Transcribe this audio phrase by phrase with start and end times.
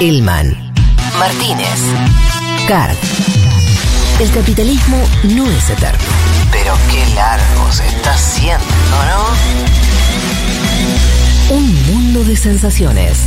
[0.00, 0.56] Elman,
[1.18, 1.80] Martínez,
[2.68, 2.94] Card.
[4.20, 5.98] El capitalismo no es eterno.
[6.52, 8.64] Pero qué largo se está haciendo,
[11.48, 11.56] ¿no?
[11.56, 13.22] Un mundo de sensaciones.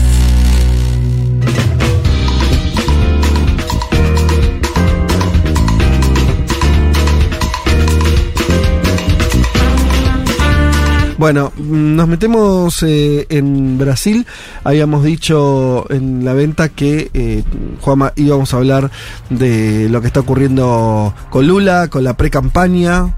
[11.21, 14.25] Bueno, nos metemos eh, en Brasil.
[14.63, 17.43] Habíamos dicho en la venta que, eh,
[17.79, 18.89] Juanma, íbamos a hablar
[19.29, 23.17] de lo que está ocurriendo con Lula, con la pre-campaña.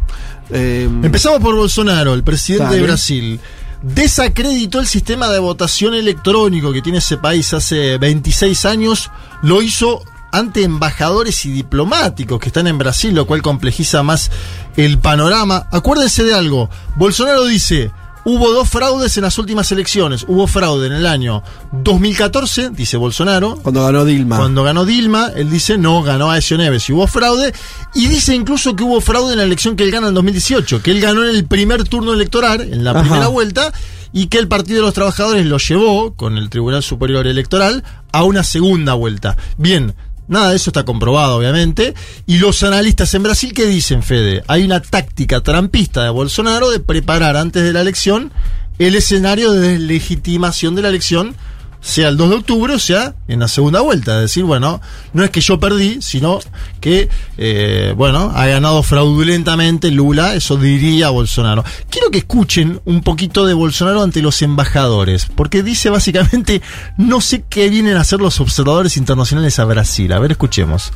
[0.49, 3.39] Eh, Empezamos por Bolsonaro, el presidente de Brasil.
[3.81, 9.11] Desacreditó el sistema de votación electrónico que tiene ese país hace 26 años.
[9.44, 10.03] Lo hizo
[10.34, 14.32] ante embajadores y diplomáticos que están en Brasil, lo cual complejiza más
[14.76, 15.68] el panorama.
[15.72, 16.72] Acuérdense de algo.
[16.96, 17.92] Bolsonaro dice,
[18.26, 20.26] hubo dos fraudes en las últimas elecciones.
[20.28, 24.38] Hubo fraude en el año 2014, dice Bolsonaro, cuando ganó Dilma.
[24.38, 27.53] cuando ganó Dilma, él dice no, ganó Aécio Neves y hubo fraude.
[27.94, 30.90] Y dice incluso que hubo fraude en la elección que él gana en 2018, que
[30.90, 33.02] él ganó en el primer turno electoral, en la Ajá.
[33.02, 33.72] primera vuelta,
[34.12, 38.23] y que el Partido de los Trabajadores lo llevó con el Tribunal Superior Electoral a
[38.23, 39.38] una segunda vuelta.
[39.58, 39.94] Bien.
[40.27, 41.93] Nada de eso está comprobado, obviamente.
[42.25, 44.43] Y los analistas en Brasil, ¿qué dicen, Fede?
[44.47, 48.31] Hay una táctica trampista de Bolsonaro de preparar antes de la elección
[48.79, 51.35] el escenario de deslegitimación de la elección
[51.84, 54.16] sea el 2 de octubre o sea en la segunda vuelta.
[54.16, 54.81] Es decir, bueno,
[55.14, 56.40] no es que yo perdí, sino
[56.80, 61.64] que, eh, bueno, ha ganado fraudulentamente Lula, eso diría Bolsonaro.
[61.90, 66.62] Quiero que escuchen un poquito de Bolsonaro ante los embajadores, porque dice básicamente,
[66.98, 70.12] no sé qué vienen a hacer los observadores internacionales a Brasil.
[70.14, 70.92] A ver, escuchemos.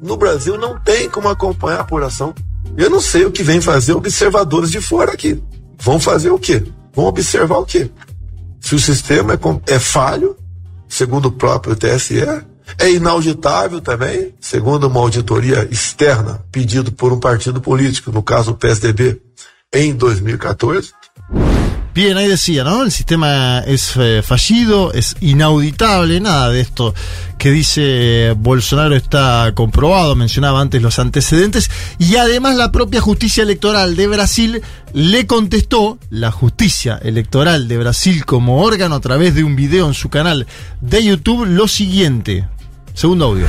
[0.00, 2.34] No Brasil não tem como acompanhar a apuração.
[2.76, 5.40] Eu não sei o que vem fazer observadores de fora aqui.
[5.78, 6.62] Vão fazer o quê?
[6.94, 7.90] Vão observar o quê?
[8.60, 10.36] Se o sistema é, é falho,
[10.88, 12.24] segundo o próprio TSE,
[12.78, 18.56] é inauditável também, segundo uma auditoria externa pedido por um partido político, no caso o
[18.56, 19.20] PSDB,
[19.72, 20.92] em 2014.
[21.96, 22.82] Bien, ahí decía, ¿no?
[22.82, 26.94] El sistema es eh, fallido, es inauditable, nada de esto
[27.38, 33.44] que dice eh, Bolsonaro está comprobado, mencionaba antes los antecedentes, y además la propia justicia
[33.44, 34.62] electoral de Brasil
[34.92, 39.94] le contestó, la justicia electoral de Brasil como órgano a través de un video en
[39.94, 40.46] su canal
[40.82, 42.46] de YouTube, lo siguiente.
[42.92, 43.46] Segundo audio.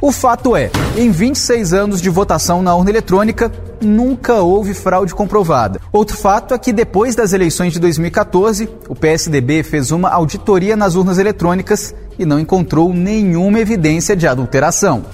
[0.00, 5.80] O fato é, em 26 anos de votação na urna eletrônica, nunca houve fraude comprovada.
[5.90, 10.96] Outro fato é que depois das eleições de 2014, o PSDB fez uma auditoria nas
[10.96, 15.04] urnas eletrônicas e não encontrou nenhuma evidência de adulteração.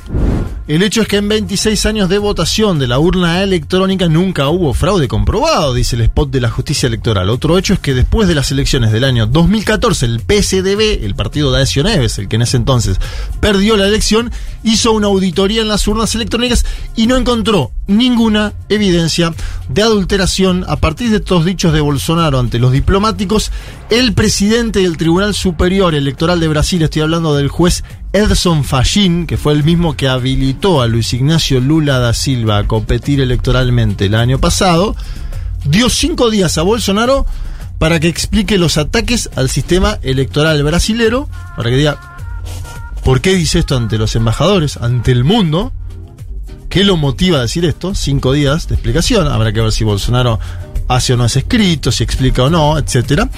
[0.69, 4.73] El hecho es que en 26 años de votación de la urna electrónica nunca hubo
[4.75, 7.31] fraude comprobado, dice el spot de la justicia electoral.
[7.31, 11.51] Otro hecho es que después de las elecciones del año 2014, el PSDB, el partido
[11.51, 12.99] de Aécio Neves, el que en ese entonces
[13.41, 14.31] perdió la elección,
[14.63, 19.35] hizo una auditoría en las urnas electrónicas y no encontró ninguna evidencia
[19.69, 20.65] de adulteración.
[20.69, 23.51] A partir de estos dichos de Bolsonaro ante los diplomáticos,
[23.93, 29.37] el presidente del Tribunal Superior Electoral de Brasil, estoy hablando del juez Edson Fachin, que
[29.37, 34.15] fue el mismo que habilitó a Luis Ignacio Lula da Silva a competir electoralmente el
[34.15, 34.97] año pasado,
[35.67, 37.27] dio cinco días a Bolsonaro
[37.79, 42.17] para que explique los ataques al sistema electoral brasilero, para que diga
[43.05, 45.71] por qué dice esto ante los embajadores, ante el mundo,
[46.71, 50.41] qué lo motiva a decir esto, cinco días de explicación, habrá que ver si Bolsonaro
[50.89, 53.29] hace o no ese escrito, si explica o no, etcétera.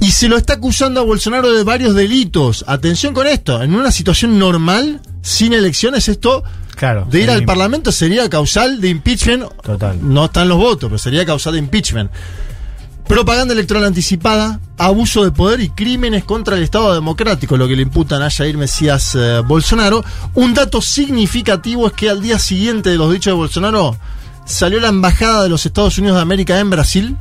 [0.00, 2.64] Y se lo está acusando a Bolsonaro de varios delitos.
[2.66, 6.44] Atención con esto, en una situación normal, sin elecciones, esto
[6.76, 7.06] Claro.
[7.10, 7.44] de ir al.
[7.44, 9.44] Parlamento sería causal de impeachment.
[9.62, 9.98] Total.
[10.02, 12.10] No están los votos, pero sería causal de impeachment.
[13.08, 17.82] Propaganda electoral anticipada, abuso de poder y crímenes contra el Estado democrático, lo que le
[17.82, 20.04] imputan a Jair Mesías eh, Bolsonaro.
[20.34, 23.96] Un dato significativo es que al día siguiente de los dichos de Bolsonaro
[24.46, 27.16] salió la embajada de los Estados Unidos de América en Brasil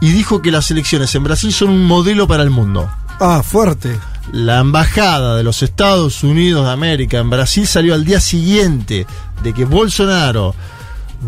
[0.00, 2.90] y dijo que las elecciones en Brasil son un modelo para el mundo.
[3.20, 3.98] Ah, fuerte.
[4.32, 9.06] La embajada de los Estados Unidos de América en Brasil salió al día siguiente
[9.42, 10.54] de que Bolsonaro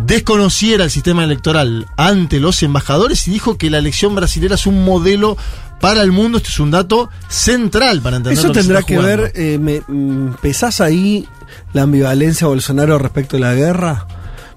[0.07, 4.85] desconociera el sistema electoral ante los embajadores y dijo que la elección brasilera es un
[4.85, 5.37] modelo
[5.81, 6.39] para el mundo.
[6.39, 9.59] Esto es un dato central para entender Eso lo que se tendrá que ver, eh,
[9.59, 11.27] me, mm, ¿pesás ahí
[11.73, 14.07] la ambivalencia de Bolsonaro respecto de la guerra?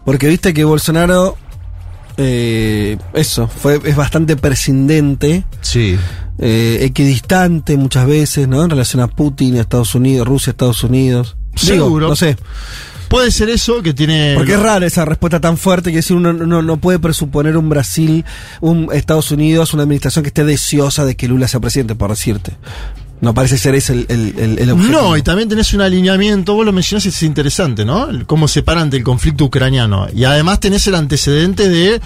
[0.05, 1.37] Porque viste que Bolsonaro,
[2.17, 5.97] eh, eso, fue, es bastante prescindente, Sí.
[6.39, 8.63] eh, equidistante muchas veces, ¿no?
[8.63, 11.35] En relación a Putin, Estados Unidos, Rusia, Estados Unidos.
[11.61, 12.07] Digo, Seguro.
[12.09, 12.35] no sé.
[13.09, 14.33] Puede ser eso que tiene.
[14.35, 17.69] Porque es rara esa respuesta tan fuerte que decir uno no, no puede presuponer un
[17.69, 18.25] Brasil,
[18.59, 22.53] un Estados Unidos, una administración que esté deseosa de que Lula sea presidente, por decirte.
[23.23, 25.01] No parece ser ese el, el, el, el objetivo.
[25.01, 28.09] No, y también tenés un alineamiento, vos lo mencionás, es interesante, ¿no?
[28.27, 30.07] Cómo separan del conflicto ucraniano.
[30.13, 32.01] Y además tenés el antecedente de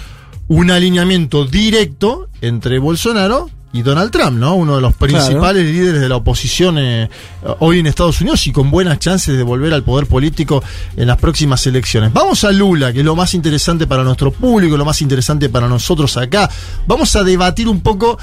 [0.46, 4.54] un alineamiento directo entre Bolsonaro y Donald Trump, ¿no?
[4.54, 7.10] Uno de los principales líderes de la oposición eh,
[7.58, 10.62] hoy en Estados Unidos y con buenas chances de volver al poder político
[10.96, 12.12] en las próximas elecciones.
[12.12, 15.68] Vamos a Lula, que es lo más interesante para nuestro público, lo más interesante para
[15.68, 16.48] nosotros acá.
[16.86, 18.18] Vamos a debatir un poco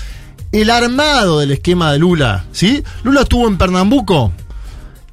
[0.51, 2.83] el armado del esquema de Lula, ¿sí?
[3.03, 4.31] Lula estuvo en Pernambuco,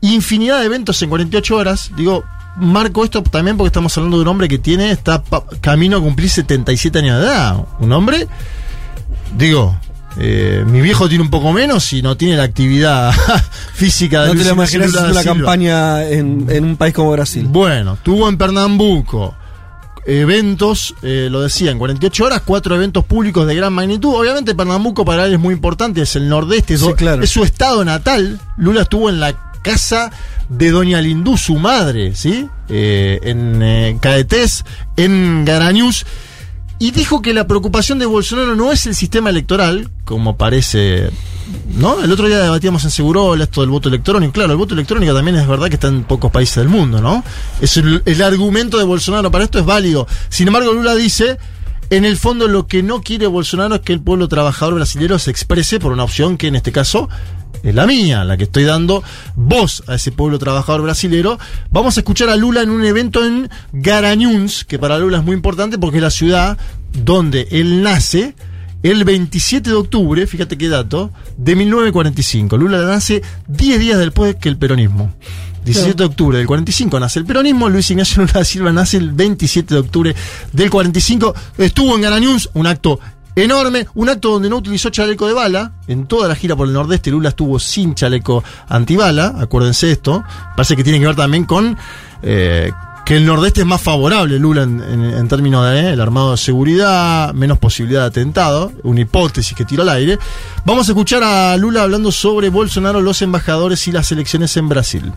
[0.00, 2.24] infinidad de eventos en 48 horas, digo,
[2.56, 5.22] marco esto también porque estamos hablando de un hombre que tiene, está
[5.60, 7.66] camino a cumplir 77 años de edad.
[7.80, 8.26] Un hombre,
[9.36, 9.76] digo,
[10.18, 13.12] eh, mi viejo tiene un poco menos y no tiene la actividad
[13.74, 17.46] física de No te lo imaginas haciendo una campaña en, en un país como Brasil.
[17.48, 19.34] Bueno, tuvo en Pernambuco
[20.04, 24.14] eventos, eh, lo decía, en 48 horas, cuatro eventos públicos de gran magnitud.
[24.14, 27.22] Obviamente Pernambuco para él es muy importante, es el nordeste, es, Sí, claro.
[27.22, 28.40] es su estado natal.
[28.56, 30.10] Lula estuvo en la casa
[30.48, 32.48] de Doña Lindú, su madre, ¿sí?
[32.68, 34.64] Eh, en eh, Caetés,
[34.96, 36.04] en Garanús.
[36.82, 41.10] Y dijo que la preocupación de Bolsonaro no es el sistema electoral, como parece.
[41.76, 42.02] ¿No?
[42.02, 44.32] El otro día debatíamos en Segurola esto del voto electrónico.
[44.32, 47.22] Claro, el voto electrónico también es verdad que está en pocos países del mundo, ¿no?
[47.60, 50.08] Es el, el argumento de Bolsonaro para esto es válido.
[50.28, 51.38] Sin embargo, Lula dice.
[51.92, 55.30] En el fondo, lo que no quiere Bolsonaro es que el pueblo trabajador brasileño se
[55.30, 57.10] exprese por una opción que en este caso
[57.62, 59.02] es la mía, la que estoy dando
[59.36, 61.38] voz a ese pueblo trabajador brasilero.
[61.70, 65.34] Vamos a escuchar a Lula en un evento en Garanhuns, que para Lula es muy
[65.34, 66.56] importante porque es la ciudad
[66.94, 68.36] donde él nace
[68.82, 72.56] el 27 de octubre, fíjate qué dato, de 1945.
[72.56, 75.12] Lula nace 10 días después que el peronismo.
[75.64, 79.12] 17 de octubre del 45 nace el peronismo, Luis Ignacio Lula da Silva nace el
[79.12, 80.14] 27 de octubre
[80.52, 81.34] del 45.
[81.58, 82.98] Estuvo en Garanhuns, un acto
[83.34, 85.72] enorme, un acto donde no utilizó chaleco de bala.
[85.86, 90.22] En toda la gira por el nordeste, Lula estuvo sin chaleco antibala, acuérdense esto.
[90.56, 91.76] Parece que tiene que ver también con
[92.22, 92.70] eh,
[93.06, 96.32] que el nordeste es más favorable, Lula, en, en- en términos de eh, el armado
[96.32, 100.18] de seguridad, menos posibilidad de atentado, una hipótesis que tiro al aire.
[100.64, 105.12] Vamos a escuchar a Lula hablando sobre Bolsonaro, los embajadores y las elecciones en Brasil.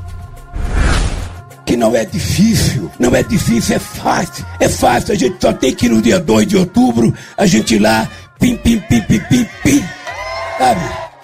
[1.65, 4.45] Que não é difícil, não é difícil, é fácil.
[4.59, 7.75] É fácil, a gente só tem que ir no dia 2 de outubro, a gente
[7.75, 8.09] ir lá,
[8.39, 9.83] pim, pim, pim, pim, pim, pim.
[10.57, 10.81] Sabe?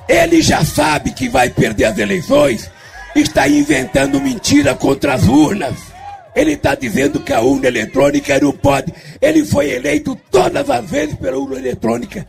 [0.10, 2.70] Ele já sabe que vai perder as eleições,
[3.16, 5.76] está inventando mentira contra as urnas.
[6.36, 8.94] Ele está dizendo que a urna eletrônica não pode.
[9.22, 12.26] Ele foi eleito todas as vezes pela urna eletrônica.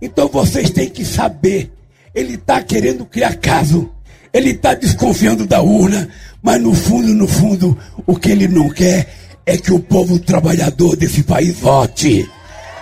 [0.00, 1.70] Então vocês têm que saber.
[2.14, 3.90] Ele está querendo criar caso.
[4.32, 6.08] Ele está desconfiando da urna.
[6.42, 9.14] Mas no fundo, no fundo, o que ele não quer
[9.46, 12.28] é que o povo trabalhador desse país vote.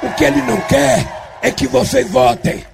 [0.02, 2.64] O que ele não quer é que vocês votem.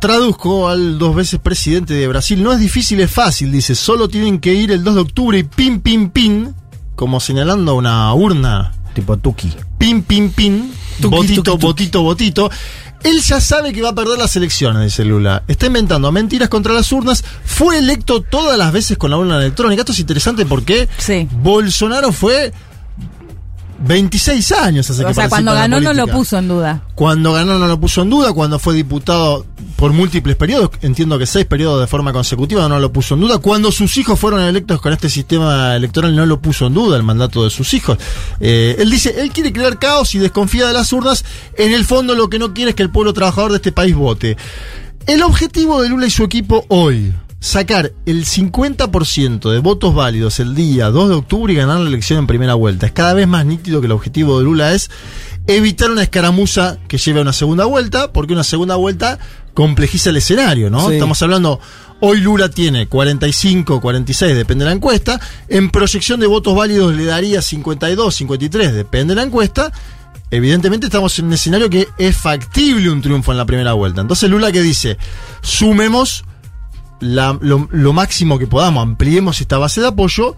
[0.00, 2.38] Traduzco al dos veces presidente de Brasil.
[2.38, 3.50] No es difícil, es fácil.
[3.52, 6.54] Dice, solo tienen que ir el 2 de octubre y pin, pin, pin,
[6.94, 8.74] como señalando una urna.
[8.94, 9.50] Tipo Tuki.
[9.78, 11.66] Pin, pin, pin, Tuki, botito, tuki, tuki.
[11.66, 12.50] botito, botito.
[13.04, 15.42] Él ya sabe que va a perder las elecciones, dice Lula.
[15.46, 17.22] Está inventando mentiras contra las urnas.
[17.44, 19.82] Fue electo todas las veces con la urna electrónica.
[19.82, 21.28] Esto es interesante porque Sí.
[21.30, 22.52] Bolsonaro fue
[23.86, 26.82] 26 años hace que O sea, cuando ganó no lo puso en duda.
[26.94, 29.46] Cuando ganó no lo puso en duda, cuando fue diputado
[29.76, 33.38] por múltiples periodos, entiendo que seis periodos de forma consecutiva no lo puso en duda,
[33.38, 37.02] cuando sus hijos fueron electos con este sistema electoral no lo puso en duda el
[37.02, 37.98] mandato de sus hijos.
[38.40, 41.24] Eh, él dice, él quiere crear caos y desconfía de las urnas,
[41.56, 43.94] en el fondo lo que no quiere es que el pueblo trabajador de este país
[43.94, 44.36] vote.
[45.06, 47.12] El objetivo de Lula y su equipo hoy,
[47.44, 52.20] sacar el 50% de votos válidos el día 2 de octubre y ganar la elección
[52.20, 52.86] en primera vuelta.
[52.86, 54.90] Es cada vez más nítido que el objetivo de Lula es
[55.46, 59.18] evitar una escaramuza que lleve a una segunda vuelta, porque una segunda vuelta
[59.52, 60.88] complejiza el escenario, ¿no?
[60.88, 60.94] Sí.
[60.94, 61.60] Estamos hablando,
[62.00, 65.20] hoy Lula tiene 45, 46, depende de la encuesta,
[65.50, 69.70] en proyección de votos válidos le daría 52, 53, depende de la encuesta,
[70.30, 74.00] Evidentemente estamos en un escenario que es factible un triunfo en la primera vuelta.
[74.00, 74.98] Entonces Lula que dice,
[75.42, 76.24] sumemos
[77.00, 80.36] lo máximo que podamos, ampliemos esta base de apoyo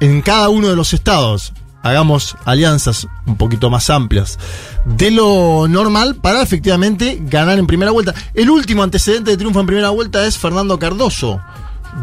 [0.00, 1.52] en cada uno de los estados.
[1.82, 4.40] Hagamos alianzas un poquito más amplias
[4.84, 8.14] de lo normal para efectivamente ganar en primera vuelta.
[8.34, 11.40] El último antecedente de triunfo en primera vuelta es Fernando Cardoso.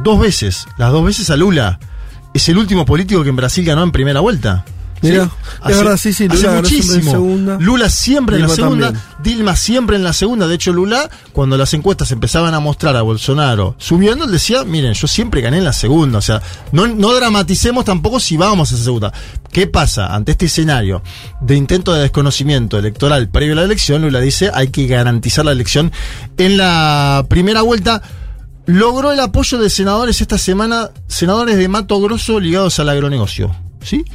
[0.03, 1.79] Dos veces, las dos veces a Lula.
[2.33, 4.65] Es el último político que en Brasil ganó en primera vuelta.
[5.03, 5.29] Mirá,
[5.67, 7.57] es verdad, sí, sí, Lula hace ganó siempre en muchísimo.
[7.59, 9.05] Lula siempre en la segunda, también.
[9.21, 10.47] Dilma siempre en la segunda.
[10.47, 14.93] De hecho, Lula, cuando las encuestas empezaban a mostrar a Bolsonaro subiendo, él decía, miren,
[14.93, 16.19] yo siempre gané en la segunda.
[16.19, 16.41] O sea,
[16.71, 19.11] no, no dramaticemos tampoco si vamos a esa segunda.
[19.51, 21.03] ¿Qué pasa ante este escenario
[21.41, 24.01] de intento de desconocimiento electoral previo a la elección?
[24.01, 25.91] Lula dice, hay que garantizar la elección
[26.37, 28.01] en la primera vuelta.
[28.65, 33.53] logró el apoyo de senadores esta semana, senadores de Mato Grosso ligados al agronegocio.
[33.83, 34.05] ¿Sí?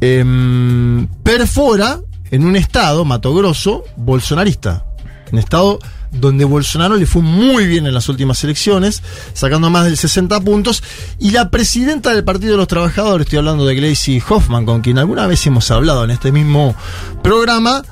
[0.00, 4.86] Em, perfora en un estado, Mato Grosso, bolsonarista.
[5.32, 5.78] Un estado
[6.12, 9.02] donde Bolsonaro le fue muy bien en las últimas elecciones,
[9.32, 10.82] sacando más del 60 puntos,
[11.18, 14.98] y la presidenta del Partido de los Trabajadores, estoy hablando de Gleisi Hoffman, con quien
[14.98, 16.74] alguna vez hemos hablado en este mismo
[17.22, 17.82] programa,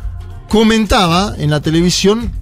[0.49, 2.33] comentaba en la televisión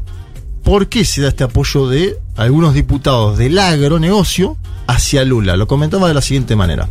[0.63, 4.57] por qué se da este apoyo de algunos diputados del agronegocio
[4.87, 5.57] hacia Lula.
[5.57, 6.89] Lo comentaba de la siguiente manera.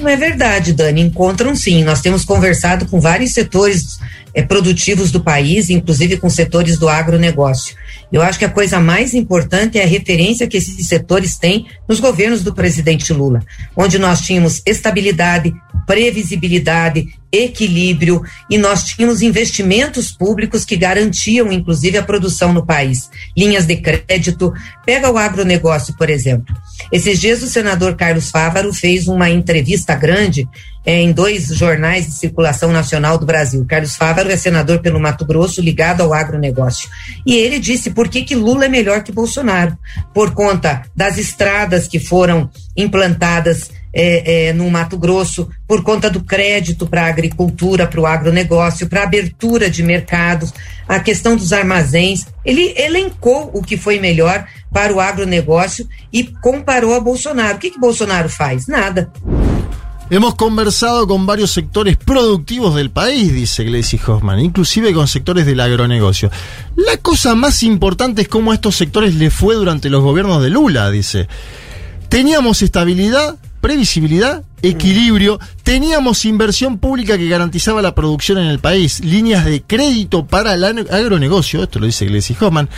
[0.00, 1.02] Não é verdade, Dani.
[1.02, 1.84] Encontram sim.
[1.84, 3.98] Nós temos conversado com vários setores
[4.32, 7.76] é, produtivos do país, inclusive com setores do agronegócio.
[8.10, 12.00] Eu acho que a coisa mais importante é a referência que esses setores têm nos
[12.00, 13.44] governos do presidente Lula,
[13.76, 15.54] onde nós tínhamos estabilidade,
[15.90, 23.10] previsibilidade, equilíbrio e nós tínhamos investimentos públicos que garantiam, inclusive, a produção no país.
[23.36, 24.52] Linhas de crédito.
[24.86, 26.54] Pega o agronegócio, por exemplo.
[26.92, 30.48] Esses dias o senador Carlos Fávaro fez uma entrevista grande
[30.86, 33.66] é, em dois jornais de circulação nacional do Brasil.
[33.68, 36.88] Carlos Fávaro é senador pelo Mato Grosso, ligado ao agronegócio.
[37.26, 39.76] E ele disse por que, que Lula é melhor que Bolsonaro.
[40.14, 46.22] Por conta das estradas que foram implantadas é, é, no Mato Grosso, por conta do
[46.22, 50.52] crédito para a agricultura, para o agronegócio, para a abertura de mercados,
[50.88, 52.26] a questão dos armazéns.
[52.44, 57.56] Ele elencou o que foi melhor para o agronegócio e comparou a Bolsonaro.
[57.56, 58.66] O que, que Bolsonaro faz?
[58.66, 59.10] Nada.
[60.12, 65.60] Hemos conversado con varios sectores productivos del país, dice Gleisi Hoffman, inclusive con sectores del
[65.60, 66.32] agronegocio.
[66.74, 70.50] La cosa más importante es cómo a estos sectores le fue durante los gobiernos de
[70.50, 71.28] Lula, dice.
[72.08, 79.44] Teníamos estabilidad, previsibilidad, equilibrio, teníamos inversión pública que garantizaba la producción en el país, líneas
[79.44, 82.68] de crédito para el agronegocio, esto lo dice Gleisi Hoffman,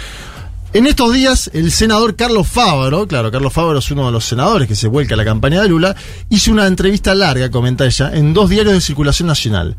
[0.75, 4.67] en estos días, el senador Carlos Fávaro, claro, Carlos Fávaro es uno de los senadores
[4.67, 5.95] que se vuelca a la campaña de Lula,
[6.31, 9.77] hizo una entrevista larga, comenta ella, en dos diarios de circulación nacional.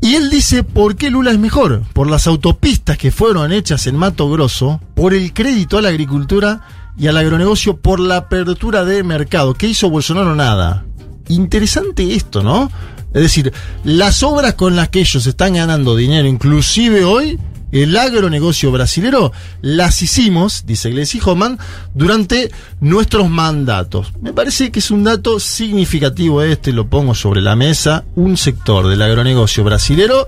[0.00, 3.96] Y él dice por qué Lula es mejor, por las autopistas que fueron hechas en
[3.96, 6.62] Mato Grosso, por el crédito a la agricultura
[6.98, 9.54] y al agronegocio, por la apertura de mercado.
[9.54, 10.34] ¿Qué hizo Bolsonaro?
[10.34, 10.84] Nada.
[11.28, 12.70] Interesante esto, ¿no?
[13.12, 13.52] Es decir,
[13.84, 17.38] las obras con las que ellos están ganando dinero, inclusive hoy,
[17.72, 19.32] el agronegocio brasilero
[19.62, 21.58] las hicimos, dice Gleisi Homan,
[21.94, 24.12] durante nuestros mandatos.
[24.20, 28.04] Me parece que es un dato significativo este, lo pongo sobre la mesa.
[28.16, 30.26] Un sector del agronegocio brasilero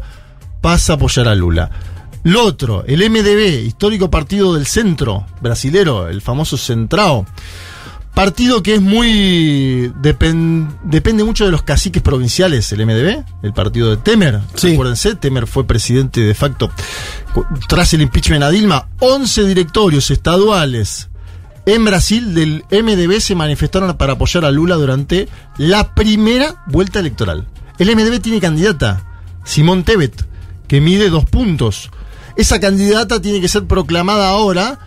[0.60, 1.70] pasa a apoyar a Lula.
[2.24, 7.26] Lo otro, el MDB, histórico partido del centro brasilero, el famoso Centrao
[8.14, 9.90] Partido que es muy.
[10.02, 14.40] depende mucho de los caciques provinciales, el MDB, el partido de Temer.
[14.54, 14.74] Sí.
[14.74, 16.70] Acuérdense, Temer fue presidente de facto
[17.68, 18.88] tras el impeachment a Dilma.
[18.98, 21.08] 11 directorios estaduales
[21.64, 25.26] en Brasil del MDB se manifestaron para apoyar a Lula durante
[25.56, 27.46] la primera vuelta electoral.
[27.78, 29.06] El MDB tiene candidata,
[29.42, 30.26] Simón Tebet,
[30.68, 31.90] que mide dos puntos.
[32.36, 34.78] Esa candidata tiene que ser proclamada ahora,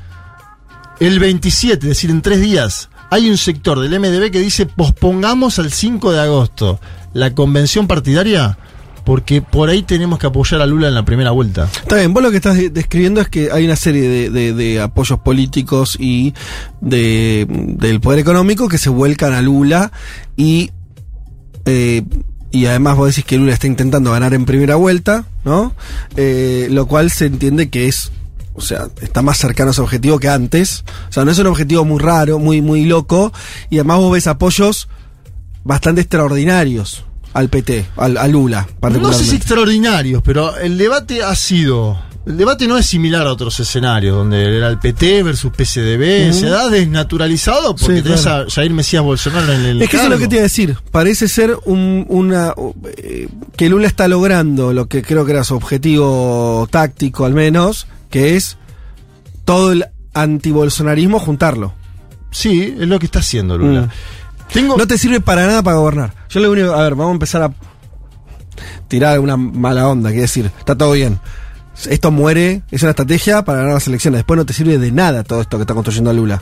[0.99, 5.59] el 27, es decir, en tres días hay un sector del MDB que dice pospongamos
[5.59, 6.79] al 5 de agosto
[7.13, 8.57] la convención partidaria
[9.05, 11.69] porque por ahí tenemos que apoyar a Lula en la primera vuelta.
[11.71, 15.95] Está bien, vos lo que estás describiendo es que hay una serie de, apoyos políticos
[15.99, 16.33] y
[16.81, 19.91] de, del poder económico que se vuelcan a Lula
[20.35, 20.71] y,
[21.65, 22.03] eh,
[22.55, 25.75] y además vos decís que Lula está intentando ganar en primera vuelta, ¿no?
[26.15, 28.11] Eh, lo cual se entiende que es
[28.53, 30.85] o sea, está más cercano a ese objetivo que antes.
[31.09, 33.33] O sea, no es un objetivo muy raro, muy, muy loco.
[33.69, 34.87] Y además vos ves apoyos
[35.65, 41.35] bastante extraordinarios al PT, al, a Lula, No sé si extraordinarios, pero el debate ha
[41.35, 41.99] sido.
[42.25, 46.47] El debate no es similar a otros escenarios, donde era el PT versus PCDB, se
[46.47, 49.81] ha desnaturalizado porque tenés a Jair Mesías Bolsonaro en el.
[49.83, 50.75] Es que eso es lo que te iba a decir.
[50.89, 52.55] Parece ser un, una.
[52.97, 57.85] Eh, que Lula está logrando lo que creo que era su objetivo táctico, al menos,
[58.09, 58.57] que es
[59.43, 61.73] todo el antibolsonarismo juntarlo.
[62.31, 63.81] Sí, es lo que está haciendo Lula.
[63.83, 63.89] Mm.
[64.51, 64.77] Tengo...
[64.77, 66.13] No te sirve para nada para gobernar.
[66.29, 67.53] Yo le único, a ver, vamos a empezar a
[68.87, 71.19] tirar una mala onda, quiere decir, está todo bien.
[71.89, 74.19] Esto muere, es una estrategia para ganar las elecciones.
[74.19, 76.41] Después no te sirve de nada todo esto que está construyendo Lula.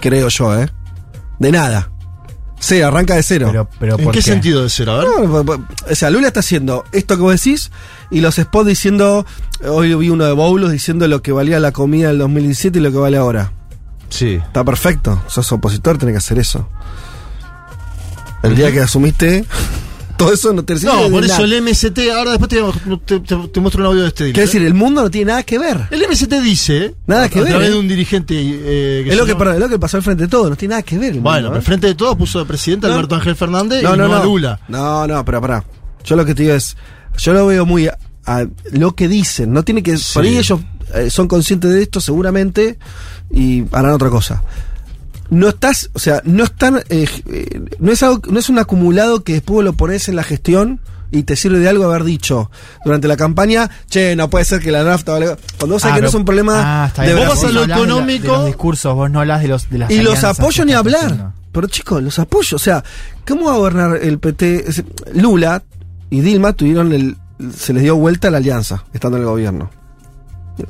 [0.00, 0.70] Creo yo, ¿eh?
[1.38, 1.90] De nada.
[2.60, 3.68] Sí, arranca de cero.
[3.78, 4.92] Pero, ¿En qué, sentido de cero?
[4.92, 5.60] A ver.
[5.90, 7.70] o sea, Lula está haciendo esto que vos decís
[8.10, 9.26] y los spots diciendo.
[9.64, 12.92] Hoy vi uno de Boulos diciendo lo que valía la comida del 2017 y lo
[12.92, 13.52] que vale ahora.
[14.08, 14.34] Sí.
[14.34, 15.22] Está perfecto.
[15.26, 16.68] Sos opositor, tenés que hacer eso.
[18.42, 19.44] El día que asumiste.
[20.18, 21.44] Todo eso no te sirve No, de por eso nada.
[21.56, 25.00] el MST, ahora después te, te- muestro un audio de este Quiero decir, el mundo
[25.02, 25.86] no tiene nada que ver.
[25.90, 27.72] El MST dice, Nada a, que a ver, través ¿eh?
[27.72, 30.28] de un dirigente eh, Es lo que, perdón, es lo que pasó al frente de
[30.28, 31.14] todo, no tiene nada que ver.
[31.14, 31.64] el Bueno, mundo, pero ¿eh?
[31.64, 32.94] frente de todo puso de presidente No.
[32.94, 34.24] Alberto Ángel Fernández No, y no, no, a no.
[34.24, 34.60] Lula.
[34.68, 35.64] No, no, pero pará.
[36.04, 36.76] Yo lo que te digo es,
[37.16, 37.96] yo lo veo muy a,
[38.26, 40.14] a lo que dicen, no tiene que, Sí.
[40.14, 40.58] por ahí ellos
[40.94, 42.78] eh, son conscientes de esto seguramente
[43.30, 44.42] y harán otra cosa.
[45.30, 49.22] No estás, o sea, no están, eh, eh, no es algo, no es un acumulado
[49.24, 50.80] que después lo pones en la gestión
[51.10, 52.50] y te sirve de algo haber dicho
[52.84, 55.36] durante la campaña, che, no puede ser que la nafta vale.
[55.58, 57.14] Cuando vos sabés Ah, que no es un problema Ah, de.
[57.14, 59.68] Vos Vos vas a lo de económico- de los discursos, vos no hablas de los
[59.70, 61.04] de las Y los apoyo ni hablar.
[61.04, 61.32] haciendo.
[61.52, 62.56] Pero chicos, los apoyo.
[62.56, 62.84] O sea,
[63.26, 64.64] ¿cómo va a gobernar el PT?
[65.14, 65.62] Lula
[66.10, 67.16] y Dilma tuvieron el.
[67.56, 69.70] Se les dio vuelta la alianza, estando en el gobierno.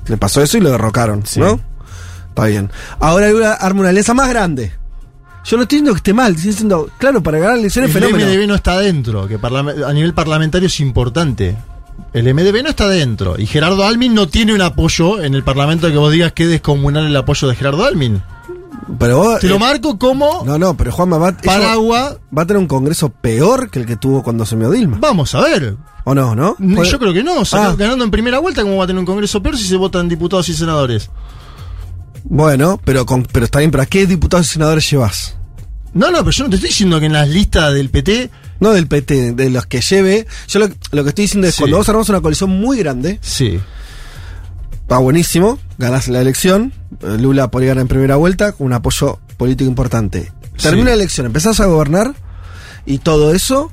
[0.07, 1.41] Le pasó eso y lo derrocaron, Sí.
[1.41, 1.61] ¿no?
[2.38, 2.71] Está bien.
[3.00, 4.73] Ahora Lula arma una alianza más grande.
[5.45, 8.30] Yo no estoy diciendo que esté mal, estoy diciendo, claro, para ganar elecciones El fenómeno.
[8.30, 11.57] MDB no está adentro, que a nivel parlamentario es importante.
[12.12, 13.35] El MDB no está adentro.
[13.38, 16.50] Y Gerardo Almin no tiene un apoyo en el parlamento que vos digas que es
[16.50, 18.23] descomunal el apoyo de Gerardo Almin.
[18.99, 22.16] Pero vos, Te lo eh, marco como No, no, pero Juanma va, paraguas.
[22.37, 24.99] va a tener un congreso peor que el que tuvo cuando asumió Dilma.
[25.00, 25.76] Vamos a ver.
[26.04, 26.57] ¿O no, no?
[26.59, 27.45] Yo creo que no.
[27.45, 27.75] Saca- Ah.
[27.76, 30.49] Ganando en primera vuelta, ¿cómo va a tener un congreso peor si se votan diputados
[30.49, 31.11] y senadores?
[32.25, 35.37] Bueno, pero, con, pero está bien, ¿pero a qué diputados y senadores llevas?
[35.95, 38.31] No, no, pero yo no te estoy diciendo que en las listas del PT.
[38.61, 40.27] No del PT, de los que lleve.
[40.49, 41.61] Yo lo, lo que estoy diciendo es Sí.
[41.63, 43.59] cuando vos armás una coalición muy grande, Sí.
[44.91, 46.73] va buenísimo, ganás la elección,
[47.03, 50.33] eh, Lula podría ganar en primera vuelta con un apoyo político importante.
[50.61, 50.89] Termina Sí.
[50.89, 52.15] la elección, empezás a gobernar
[52.85, 53.71] y todo eso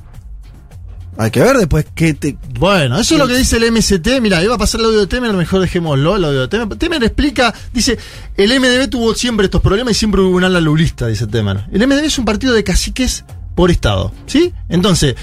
[1.18, 2.36] hay que ver después qué te...
[2.58, 4.20] Bueno, eso es lo que dice el MST.
[4.20, 6.76] Mira, iba a pasar el audio de Temer, mejor dejémoslo, el audio de Temer.
[6.76, 7.98] Temer explica, dice,
[8.36, 11.64] el MDB tuvo siempre estos problemas y siempre hubo un ala lulista, dice Temer.
[11.72, 14.52] El MDB es un partido de caciques por Estado, ¿sí?
[14.68, 15.16] Entonces,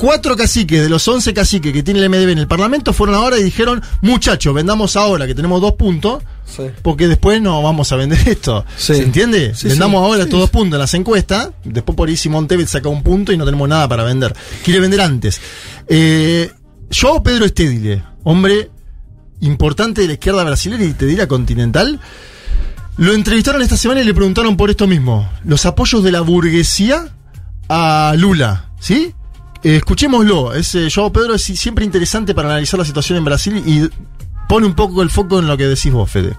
[0.00, 3.38] cuatro caciques de los 11 caciques que tiene el MDB en el Parlamento fueron ahora
[3.38, 6.22] y dijeron, muchachos, vendamos ahora que tenemos dos puntos,
[6.80, 8.64] porque después no vamos a vender esto.
[8.78, 8.94] Sí.
[8.94, 9.54] ¿Se entiende?
[9.54, 10.52] Sí, Vendamos ahora todos sí.
[10.52, 13.68] puntos en las encuestas, después por ahí Simón Tevez saca un punto y no tenemos
[13.68, 14.34] nada para vender.
[14.64, 15.38] Quiere vender antes.
[15.86, 16.50] Eh,
[16.88, 18.70] yo, Pedro Estedile, hombre
[19.40, 22.00] importante de la izquierda brasileña y te diría continental,
[22.96, 27.08] lo entrevistaron esta semana y le preguntaron por esto mismo, los apoyos de la burguesía
[27.68, 29.14] a Lula, ¿sí?
[29.62, 33.88] Escuchémoslo, es, Joao Pedro es siempre interesante para analizar la situación en Brasil y
[34.48, 36.34] pone un poco el foco en lo que decís vos, Fede.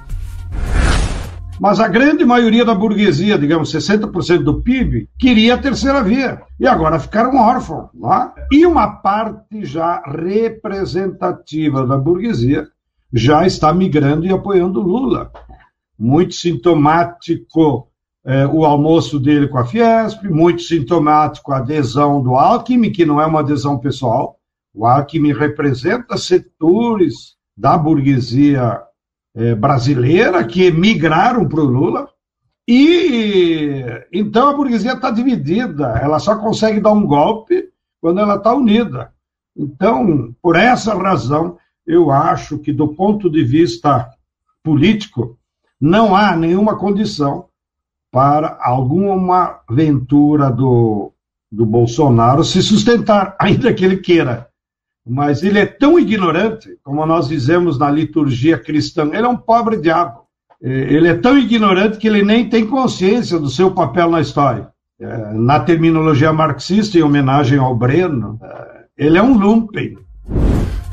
[1.60, 6.42] Mas a grande maioria da burguesia, digamos 60% do PIB, queria a terceira via.
[6.60, 7.92] E agora ficaram órfãos.
[7.94, 8.32] Né?
[8.52, 12.68] E uma parte já representativa da burguesia
[13.14, 15.32] já está migrando e apoiando Lula.
[16.00, 17.90] Muito sintomático
[18.26, 23.20] eh, o almoço dele com a Fiesp, muito sintomático a adesão do Alckmin, que não
[23.20, 24.38] é uma adesão pessoal.
[24.74, 28.80] O Alckmin representa setores da burguesia
[29.36, 32.08] eh, brasileira que migraram para o Lula.
[32.68, 38.54] E então a burguesia está dividida, ela só consegue dar um golpe quando ela está
[38.54, 39.12] unida.
[39.58, 44.10] Então, por essa razão, eu acho que, do ponto de vista
[44.64, 45.38] político,
[45.80, 47.48] não há nenhuma condição
[48.12, 51.12] para alguma aventura do,
[51.52, 54.47] do Bolsonaro se sustentar, ainda que ele queira.
[55.08, 59.78] Mas ele é tão ignorante, como nós dizemos na liturgia cristã, ele é um pobre
[59.78, 60.21] diabo.
[60.63, 64.69] Eh, Ele é tão ignorante que ele nem tem consciência do seu papel na história.
[65.00, 69.97] Eh, Na terminologia marxista, em homenagem ao Breno, eh, ele é um lumpen.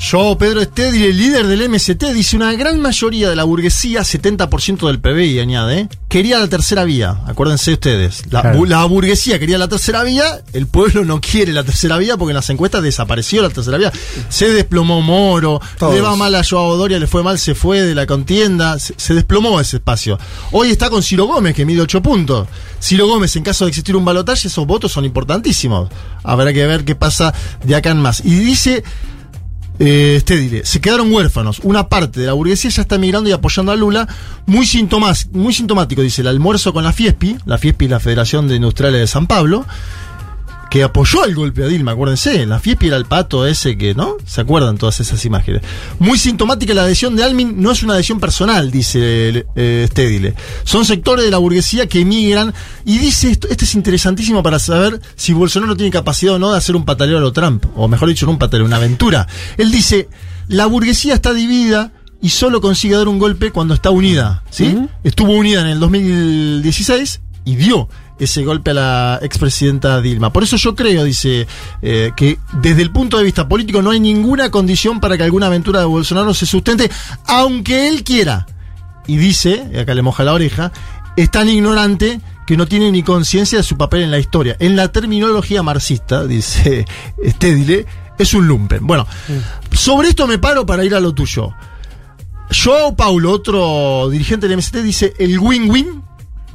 [0.01, 4.87] Yo, Pedro Estedi, el líder del MST, dice una gran mayoría de la burguesía, 70%
[4.87, 5.89] del PBI, añade, ¿eh?
[6.09, 7.21] quería la tercera vía.
[7.27, 8.61] Acuérdense ustedes, la, Claro.
[8.61, 12.31] bu- la burguesía quería la tercera vía, el pueblo no quiere la tercera vía porque
[12.31, 13.93] en las encuestas desapareció la tercera vía.
[14.29, 15.93] Se desplomó Moro, Todos.
[15.97, 18.95] le va mal a Joao Doria, le fue mal, se fue de la contienda, se,
[18.97, 20.17] se desplomó ese espacio.
[20.53, 22.47] Hoy está con Ciro Gómez, que mide 8 puntos.
[22.81, 25.91] Ciro Gómez, en caso de existir un balotaje, esos votos son importantísimos.
[26.23, 27.35] Habrá que ver qué pasa
[27.65, 28.21] de acá en más.
[28.25, 28.85] Y dice
[29.79, 31.61] eh, este diré, se quedaron huérfanos.
[31.63, 34.09] Una parte de la burguesía ya está migrando y apoyando a Lula.
[34.47, 34.67] Muy,
[35.33, 37.39] muy sintomático, dice, el almuerzo con la FIESPI.
[37.47, 39.65] La FIESPI es la Federación de Industriales de San Pablo.
[40.71, 42.45] Que apoyó el golpe a Dilma, acuérdense.
[42.47, 44.17] La FIESPI era el pato ese que, ¿no?
[44.27, 45.63] ¿Se acuerdan todas esas imágenes?
[45.99, 47.61] Muy sintomática la adhesión de Almin.
[47.61, 50.35] No es una adhesión personal, dice eh, Stedile.
[50.65, 52.53] Son sectores de la burguesía que emigran.
[52.85, 56.59] Y dice, esto, este es interesantísimo para saber si Bolsonaro tiene capacidad o no de
[56.59, 57.65] hacer un pataleo a lo Trump.
[57.77, 59.27] O mejor dicho, no un pataleo, una aventura.
[59.57, 60.09] Él dice,
[60.49, 64.43] la burguesía está dividida y solo consigue dar un golpe cuando está unida.
[64.51, 64.77] ¿sí?
[65.05, 70.33] Estuvo unida en el 2016 y dio ese golpe a la expresidenta Dilma.
[70.33, 71.47] Por eso yo creo, dice,
[71.83, 75.47] eh, que desde el punto de vista político no hay ninguna condición para que alguna
[75.47, 76.91] aventura de Bolsonaro se sustente,
[77.27, 78.47] aunque él quiera.
[79.07, 80.73] Y dice, y acá le moja la oreja,
[81.17, 84.57] es tan ignorante que no tiene ni conciencia de su papel en la historia.
[84.59, 86.87] En la terminología marxista, dice
[87.27, 87.87] Stedile,
[88.19, 88.87] es un lumpen.
[88.87, 89.07] Bueno,
[89.73, 91.53] sobre esto me paro para ir a lo tuyo.
[92.51, 96.03] Joao Paulo, otro dirigente del MST, dice, el win-win,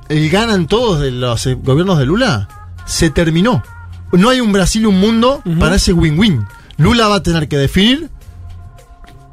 [0.10, 2.48] el ganan todos de los eh, gobiernos de Lula,
[2.86, 3.64] se terminó.
[4.12, 6.46] No hay un Brasil, un mundo para ese win-win.
[6.78, 8.10] Lula va a tener que definir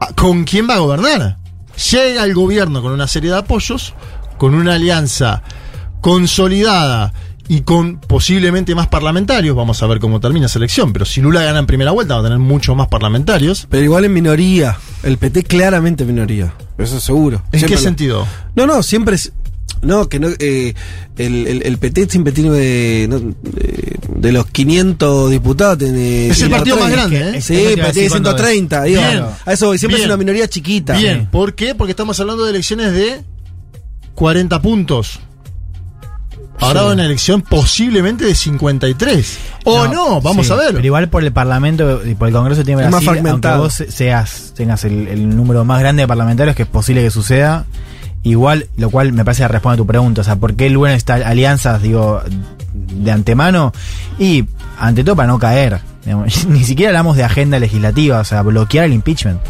[0.00, 1.36] a- con quién va a gobernar.
[1.90, 3.94] Llega el gobierno con una serie de apoyos,
[4.38, 5.42] con una alianza
[6.00, 7.12] consolidada
[7.48, 9.56] y con posiblemente más parlamentarios.
[9.56, 10.92] Vamos a ver cómo termina esa elección.
[10.92, 13.66] Pero si Lula gana en primera vuelta, va a tener muchos más parlamentarios.
[13.70, 14.76] Pero igual en minoría.
[15.02, 16.52] El PT claramente minoría.
[16.78, 17.42] Eso es seguro.
[17.52, 18.26] ¿En Siempre qué lo- sentido?
[18.54, 19.32] No, no, siempre es.
[19.82, 20.28] No, que no.
[20.38, 20.74] eh,
[21.16, 25.78] el, el, el PT siempre tiene de, no, de, de los 500 diputados.
[25.78, 27.16] Tiene Es el partido más 130.
[27.22, 27.40] grande, ¿eh?
[27.40, 28.82] Sí, decir tiene cuando- 130.
[28.84, 29.00] digo.
[29.00, 29.24] Bien.
[29.46, 30.08] A eso voy, siempre Bien.
[30.08, 30.96] es una minoría chiquita.
[30.96, 31.74] Bien, ¿por qué?
[31.74, 33.22] Porque estamos hablando de elecciones de
[34.14, 35.18] 40 puntos.
[36.58, 36.86] Ahora Sí.
[36.92, 39.38] una elección posiblemente de 53.
[39.64, 40.74] O no, vamos sí, a ver.
[40.74, 43.62] Pero igual por el Parlamento y por el Congreso tiene Es más Brasil, aunque fragmentado.
[43.62, 47.10] vos se- seas, tengas el, el número más grande de parlamentarios, que es posible que
[47.10, 47.64] suceda,
[48.22, 50.76] igual, lo cual me parece que responde a tu pregunta, o sea, ¿por qué el
[50.76, 52.20] bueno está alianzas, digo,
[52.72, 53.72] de antemano?
[54.18, 54.44] Y,
[54.78, 55.80] ante todo, para no caer.
[56.04, 59.40] digamos, Ni siquiera hablamos de agenda legislativa, o sea, bloquear el impeachment,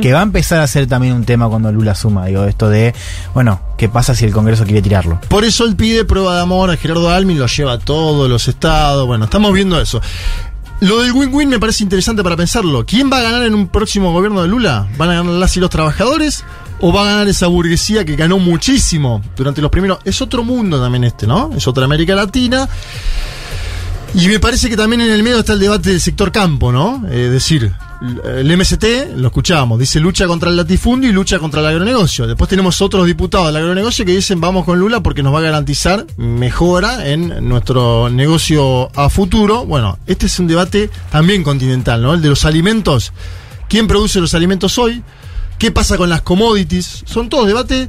[0.00, 2.94] que va a empezar a ser también un tema cuando Lula suma, digo, esto de,
[3.34, 5.20] bueno, ¿qué pasa si el Congreso quiere tirarlo?
[5.28, 8.48] Por eso él pide prueba de amor a Gerardo Almin, lo lleva a todos los
[8.48, 9.06] estados.
[9.06, 10.00] Bueno, estamos viendo eso.
[10.80, 12.84] Lo del win-win me parece interesante para pensarlo.
[12.84, 14.86] ¿Quién va a ganar en un próximo gobierno de Lula?
[14.98, 16.44] ¿Van a ganar las y los trabajadores?
[16.80, 19.98] ¿O va a ganar esa burguesía que ganó muchísimo durante los primeros?
[20.04, 21.50] Es otro mundo también este, ¿no?
[21.56, 22.68] Es otra América Latina.
[24.14, 27.06] Y me parece que también en el medio está el debate del sector campo, ¿no?
[27.10, 27.72] Es decir,
[28.24, 28.84] el MST,
[29.16, 32.26] lo escuchábamos, dice lucha contra el latifundio y lucha contra el agronegocio.
[32.26, 35.42] Después tenemos otros diputados del agronegocio que dicen vamos con Lula porque nos va a
[35.42, 39.66] garantizar mejora en nuestro negocio a futuro.
[39.66, 42.14] Bueno, este es un debate también continental, ¿no?
[42.14, 43.12] El de los alimentos.
[43.68, 45.02] ¿Quién produce los alimentos hoy?
[45.58, 47.02] ¿Qué pasa con las commodities?
[47.06, 47.88] Son todos debates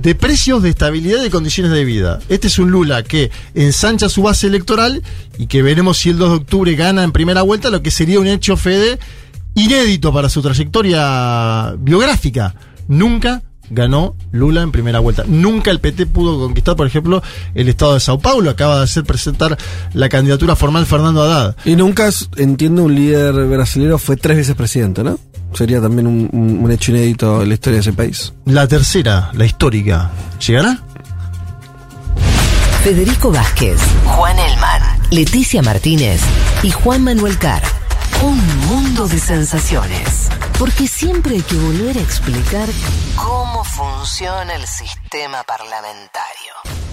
[0.00, 2.20] de precios, de estabilidad y de condiciones de vida.
[2.28, 5.02] Este es un Lula que ensancha su base electoral
[5.36, 8.20] y que veremos si el 2 de octubre gana en primera vuelta, lo que sería
[8.20, 8.98] un hecho Fede
[9.54, 12.54] inédito para su trayectoria biográfica.
[12.86, 15.24] Nunca ganó Lula en primera vuelta.
[15.26, 17.22] Nunca el PT pudo conquistar, por ejemplo,
[17.54, 18.50] el estado de Sao Paulo.
[18.50, 19.56] Acaba de hacer presentar
[19.94, 21.56] la candidatura formal Fernando Haddad.
[21.64, 25.18] Y nunca, entiendo, un líder brasileño fue tres veces presidente, ¿no?
[25.54, 28.32] Sería también un, un- un hecho inédito en la historia de ese país.
[28.46, 30.10] La tercera, la histórica,
[30.44, 30.78] ¿llegará?
[32.82, 36.20] Federico Vázquez, Juan Elman, Leticia Martínez
[36.62, 37.62] y Juan Manuel Carr.
[38.22, 40.28] Un mundo de sensaciones.
[40.58, 42.68] Porque siempre hay que volver a explicar
[43.16, 46.89] cómo funciona el sistema parlamentario.